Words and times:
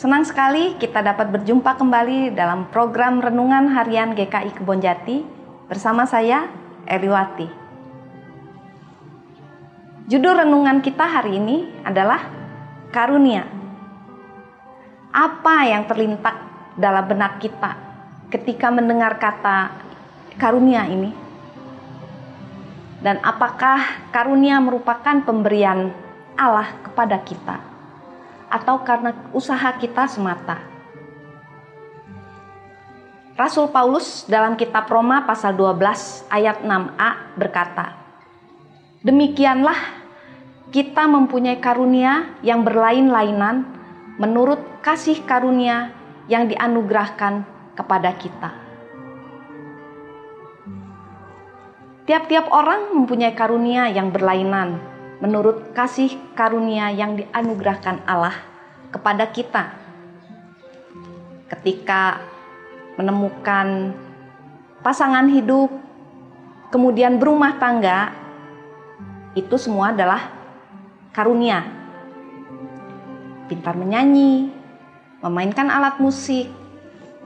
Senang 0.00 0.24
sekali 0.24 0.80
kita 0.80 1.04
dapat 1.04 1.28
berjumpa 1.28 1.76
kembali 1.76 2.32
dalam 2.32 2.72
program 2.72 3.20
Renungan 3.20 3.68
Harian 3.68 4.16
GKI 4.16 4.56
Kebon 4.56 4.80
Jati 4.80 5.20
bersama 5.68 6.08
saya, 6.08 6.48
Eriwati. 6.88 7.44
Judul 10.08 10.40
renungan 10.40 10.80
kita 10.80 11.04
hari 11.04 11.36
ini 11.36 11.84
adalah 11.84 12.32
Karunia. 12.88 13.44
Apa 15.12 15.68
yang 15.68 15.84
terlintak 15.84 16.48
dalam 16.80 17.04
benak 17.04 17.36
kita 17.36 17.76
ketika 18.32 18.72
mendengar 18.72 19.20
kata 19.20 19.84
karunia 20.40 20.88
ini? 20.88 21.12
Dan 23.04 23.20
apakah 23.20 24.08
karunia 24.08 24.64
merupakan 24.64 25.20
pemberian 25.28 25.92
Allah 26.40 26.72
kepada 26.88 27.20
kita? 27.20 27.69
Atau 28.50 28.82
karena 28.82 29.14
usaha 29.30 29.70
kita 29.78 30.10
semata. 30.10 30.58
Rasul 33.38 33.72
Paulus 33.72 34.28
dalam 34.28 34.58
kitab 34.58 34.84
Roma 34.90 35.24
pasal 35.24 35.56
12 35.56 36.28
ayat 36.28 36.60
6a 36.60 37.10
berkata, 37.40 37.96
Demikianlah 39.00 39.78
kita 40.68 41.08
mempunyai 41.08 41.56
karunia 41.56 42.36
yang 42.44 42.60
berlain-lainan 42.60 43.64
menurut 44.20 44.60
kasih 44.84 45.24
karunia 45.24 45.88
yang 46.28 46.52
dianugerahkan 46.52 47.48
kepada 47.72 48.12
kita. 48.20 48.52
Tiap-tiap 52.04 52.52
orang 52.52 52.92
mempunyai 52.92 53.32
karunia 53.32 53.88
yang 53.88 54.12
berlainan 54.12 54.89
menurut 55.20 55.76
kasih 55.76 56.16
karunia 56.32 56.88
yang 56.88 57.14
dianugerahkan 57.14 58.00
Allah 58.08 58.34
kepada 58.88 59.28
kita. 59.28 59.76
Ketika 61.46 62.24
menemukan 62.96 63.92
pasangan 64.80 65.28
hidup, 65.28 65.68
kemudian 66.72 67.20
berumah 67.20 67.60
tangga, 67.60 68.16
itu 69.36 69.54
semua 69.60 69.92
adalah 69.92 70.32
karunia. 71.12 71.68
Pintar 73.46 73.76
menyanyi, 73.76 74.48
memainkan 75.20 75.68
alat 75.68 76.00
musik, 76.00 76.48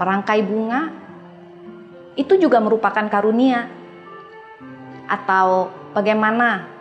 merangkai 0.00 0.42
bunga, 0.42 0.90
itu 2.18 2.34
juga 2.42 2.58
merupakan 2.58 3.06
karunia. 3.06 3.70
Atau 5.04 5.68
bagaimana 5.92 6.73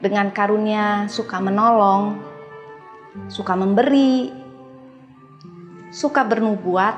dengan 0.00 0.28
karunia 0.28 1.08
suka 1.08 1.40
menolong, 1.40 2.20
suka 3.32 3.56
memberi, 3.56 4.28
suka 5.88 6.20
bernubuat, 6.20 6.96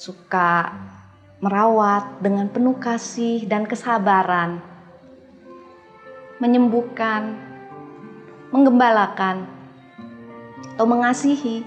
suka 0.00 0.72
merawat 1.44 2.24
dengan 2.24 2.48
penuh 2.48 2.80
kasih 2.80 3.44
dan 3.44 3.68
kesabaran, 3.68 4.64
menyembuhkan, 6.40 7.36
menggembalakan, 8.48 9.44
atau 10.76 10.84
mengasihi. 10.88 11.64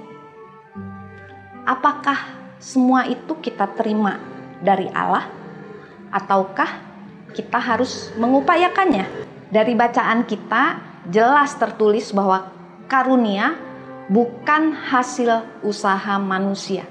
Apakah 1.65 2.17
semua 2.57 3.05
itu 3.05 3.37
kita 3.37 3.69
terima 3.77 4.17
dari 4.61 4.89
Allah, 4.89 5.29
ataukah 6.09 6.88
kita 7.33 7.59
harus 7.59 8.09
mengupayakannya. 8.17 9.05
Dari 9.49 9.73
bacaan 9.73 10.29
kita 10.29 10.77
jelas 11.09 11.57
tertulis 11.57 12.13
bahwa 12.13 12.53
karunia 12.85 13.57
bukan 14.09 14.73
hasil 14.73 15.61
usaha 15.65 16.17
manusia, 16.21 16.85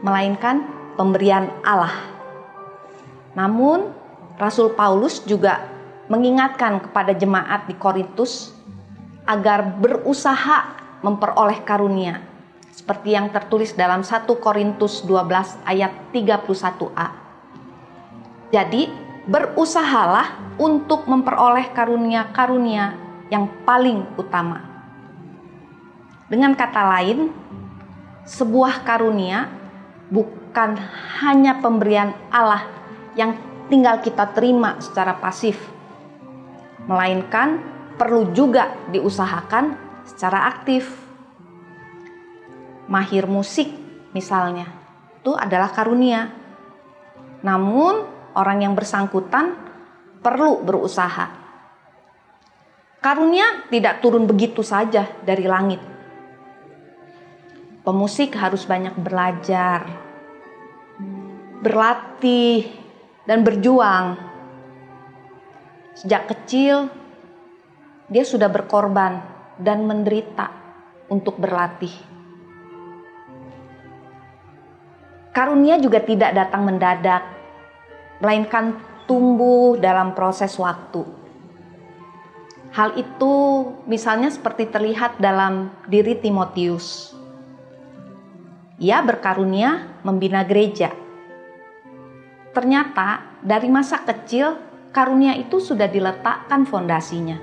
melainkan 0.00 0.64
pemberian 0.96 1.48
Allah. 1.64 1.92
Namun, 3.36 3.92
Rasul 4.40 4.72
Paulus 4.72 5.20
juga 5.24 5.64
mengingatkan 6.08 6.80
kepada 6.88 7.12
jemaat 7.12 7.68
di 7.68 7.76
Korintus 7.76 8.52
agar 9.28 9.62
berusaha 9.78 10.76
memperoleh 11.00 11.60
karunia 11.62 12.20
seperti 12.72 13.12
yang 13.14 13.28
tertulis 13.30 13.76
dalam 13.76 14.00
1 14.00 14.26
Korintus 14.40 15.04
12 15.04 15.68
ayat 15.68 15.92
31a. 16.12 17.08
Jadi, 18.50 19.09
berusahalah 19.28 20.56
untuk 20.56 21.04
memperoleh 21.04 21.72
karunia-karunia 21.72 22.96
yang 23.28 23.48
paling 23.64 24.04
utama. 24.16 24.64
Dengan 26.30 26.54
kata 26.54 26.82
lain, 26.96 27.32
sebuah 28.22 28.86
karunia 28.86 29.50
bukan 30.10 30.78
hanya 31.18 31.58
pemberian 31.58 32.14
Allah 32.30 32.66
yang 33.18 33.34
tinggal 33.70 33.98
kita 34.02 34.30
terima 34.34 34.78
secara 34.82 35.18
pasif, 35.18 35.58
melainkan 36.86 37.62
perlu 37.98 38.30
juga 38.34 38.74
diusahakan 38.90 39.78
secara 40.06 40.50
aktif. 40.50 40.90
Mahir 42.90 43.30
musik, 43.30 43.70
misalnya, 44.10 44.66
itu 45.22 45.30
adalah 45.38 45.70
karunia. 45.70 46.34
Namun, 47.46 48.19
orang 48.34 48.62
yang 48.62 48.74
bersangkutan 48.76 49.56
perlu 50.20 50.62
berusaha. 50.62 51.40
Karunia 53.00 53.64
tidak 53.72 54.04
turun 54.04 54.28
begitu 54.28 54.60
saja 54.60 55.08
dari 55.24 55.48
langit. 55.48 55.80
Pemusik 57.80 58.36
harus 58.36 58.68
banyak 58.68 58.92
belajar, 59.00 59.88
berlatih, 61.64 62.68
dan 63.24 63.40
berjuang. 63.40 64.20
Sejak 65.96 66.28
kecil, 66.28 66.92
dia 68.12 68.24
sudah 68.28 68.52
berkorban 68.52 69.24
dan 69.56 69.88
menderita 69.88 70.52
untuk 71.08 71.40
berlatih. 71.40 71.92
Karunia 75.32 75.80
juga 75.80 76.04
tidak 76.04 76.36
datang 76.36 76.68
mendadak, 76.68 77.22
melainkan 78.20 78.76
tumbuh 79.08 79.80
dalam 79.80 80.14
proses 80.14 80.54
waktu. 80.60 81.02
Hal 82.70 82.94
itu 82.94 83.34
misalnya 83.90 84.30
seperti 84.30 84.70
terlihat 84.70 85.18
dalam 85.18 85.74
diri 85.90 86.14
Timotius. 86.14 87.10
Ia 88.78 89.02
berkarunia 89.02 90.00
membina 90.06 90.46
gereja. 90.46 90.94
Ternyata 92.54 93.42
dari 93.42 93.66
masa 93.66 94.06
kecil 94.06 94.54
karunia 94.94 95.34
itu 95.34 95.58
sudah 95.58 95.90
diletakkan 95.90 96.62
fondasinya. 96.62 97.42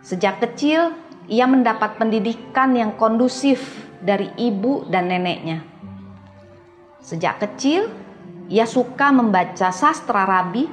Sejak 0.00 0.38
kecil 0.40 0.94
ia 1.26 1.50
mendapat 1.50 1.98
pendidikan 1.98 2.74
yang 2.78 2.94
kondusif 2.94 3.84
dari 4.00 4.30
ibu 4.38 4.86
dan 4.88 5.10
neneknya. 5.10 5.62
Sejak 7.02 7.42
kecil 7.42 7.90
ia 8.50 8.66
suka 8.66 9.14
membaca 9.14 9.70
sastra 9.70 10.26
rabi 10.26 10.66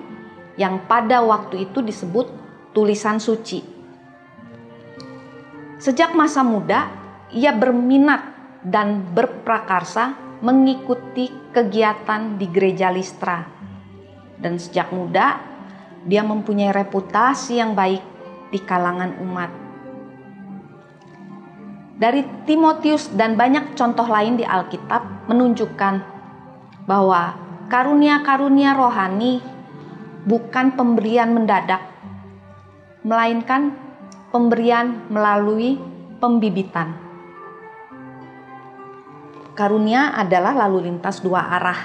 yang 0.57 0.89
pada 0.89 1.21
waktu 1.21 1.69
itu 1.69 1.85
disebut 1.85 2.25
tulisan 2.74 3.21
suci. 3.21 3.62
Sejak 5.77 6.18
masa 6.18 6.41
muda, 6.41 6.89
ia 7.29 7.53
berminat 7.53 8.33
dan 8.65 9.13
berprakarsa 9.13 10.18
mengikuti 10.41 11.29
kegiatan 11.53 12.41
di 12.41 12.50
gereja 12.50 12.89
Listra. 12.89 13.45
Dan 14.41 14.57
sejak 14.57 14.89
muda, 14.89 15.38
dia 16.01 16.25
mempunyai 16.25 16.74
reputasi 16.74 17.62
yang 17.62 17.77
baik 17.77 18.01
di 18.50 18.57
kalangan 18.65 19.21
umat. 19.21 19.53
Dari 21.97 22.25
Timotius 22.45 23.09
dan 23.13 23.38
banyak 23.38 23.77
contoh 23.77 24.06
lain 24.06 24.38
di 24.38 24.45
Alkitab 24.45 25.29
menunjukkan 25.29 25.95
bahwa 26.85 27.47
karunia-karunia 27.68 28.72
rohani 28.72 29.44
bukan 30.24 30.75
pemberian 30.80 31.36
mendadak, 31.36 31.84
melainkan 33.04 33.75
pemberian 34.31 35.08
melalui 35.12 35.75
pembibitan. 36.24 36.96
Karunia 39.52 40.16
adalah 40.16 40.56
lalu 40.56 40.88
lintas 40.88 41.19
dua 41.19 41.44
arah. 41.44 41.80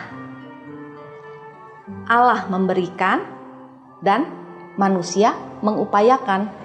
Allah 2.07 2.47
memberikan 2.47 3.25
dan 3.99 4.29
manusia 4.79 5.35
mengupayakan. 5.65 6.63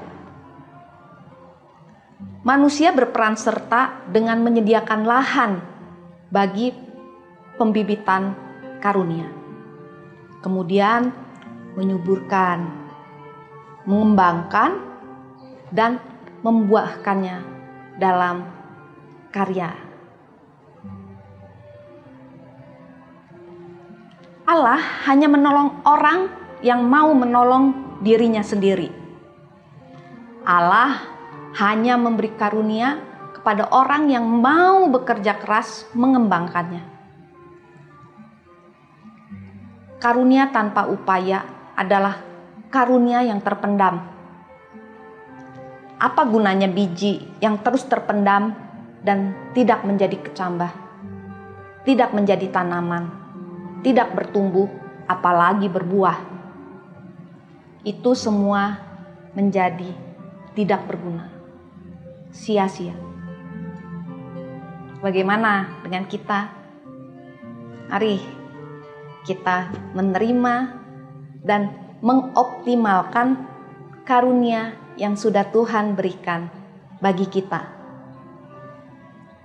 Manusia 2.46 2.94
berperan 2.94 3.36
serta 3.36 4.08
dengan 4.08 4.40
menyediakan 4.46 5.02
lahan 5.04 5.52
bagi 6.32 6.72
pembibitan 7.60 8.47
karunia. 8.82 9.30
Kemudian 10.42 11.12
menyuburkan, 11.78 12.66
mengembangkan, 13.86 14.82
dan 15.72 16.00
membuahkannya 16.42 17.38
dalam 18.00 18.48
karya. 19.34 19.74
Allah 24.48 24.80
hanya 25.04 25.28
menolong 25.28 25.84
orang 25.84 26.32
yang 26.64 26.88
mau 26.88 27.12
menolong 27.12 28.00
dirinya 28.00 28.40
sendiri. 28.40 28.88
Allah 30.48 31.04
hanya 31.60 32.00
memberi 32.00 32.32
karunia 32.40 32.96
kepada 33.36 33.68
orang 33.76 34.08
yang 34.08 34.24
mau 34.24 34.88
bekerja 34.88 35.36
keras 35.36 35.84
mengembangkannya. 35.92 36.97
Karunia 39.98 40.54
tanpa 40.54 40.86
upaya 40.86 41.46
adalah 41.74 42.22
karunia 42.70 43.26
yang 43.26 43.42
terpendam. 43.42 44.06
Apa 45.98 46.22
gunanya 46.30 46.70
biji 46.70 47.26
yang 47.42 47.58
terus 47.66 47.86
terpendam 47.90 48.54
dan 49.02 49.34
tidak 49.58 49.82
menjadi 49.82 50.18
kecambah, 50.22 50.70
tidak 51.90 52.14
menjadi 52.14 52.46
tanaman? 52.54 53.28
tidak 53.88 54.14
bertumbuh, 54.16 54.70
apalagi 55.06 55.70
berbuah. 55.70 56.18
Itu 57.88 58.18
semua 58.18 58.76
menjadi 59.32 59.96
tidak 60.58 60.90
berguna, 60.90 61.30
sia-sia. 62.34 62.92
Bagaimana 65.00 65.80
dengan 65.86 66.04
kita? 66.10 66.52
Mari 67.88 68.20
kita 69.28 69.76
menerima 69.92 70.56
dan 71.44 71.76
mengoptimalkan 72.00 73.44
karunia 74.08 74.72
yang 74.96 75.20
sudah 75.20 75.52
Tuhan 75.52 76.00
berikan 76.00 76.48
bagi 77.04 77.28
kita. 77.28 77.68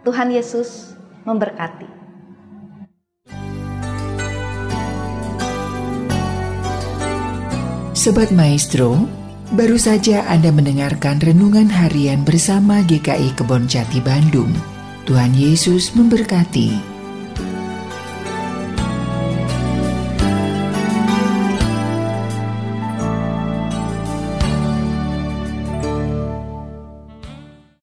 Tuhan 0.06 0.30
Yesus 0.30 0.94
memberkati. 1.26 1.90
Sobat 8.02 8.34
Maestro, 8.34 8.98
baru 9.54 9.78
saja 9.78 10.26
Anda 10.26 10.50
mendengarkan 10.50 11.22
renungan 11.22 11.70
harian 11.70 12.26
bersama 12.26 12.82
GKI 12.82 13.38
Kebon 13.38 13.70
Jati 13.70 14.02
Bandung. 14.02 14.50
Tuhan 15.06 15.30
Yesus 15.38 15.94
memberkati. 15.94 16.91